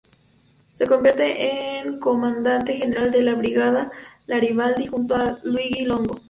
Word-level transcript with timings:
Se 0.71 0.87
convierte 0.87 1.77
en 1.79 1.99
comandante 1.99 2.75
general 2.75 3.11
de 3.11 3.21
la 3.21 3.35
brigada 3.35 3.91
Garibaldi 4.27 4.87
junto 4.87 5.13
a 5.15 5.37
Luigi 5.43 5.85
Longo. 5.85 6.17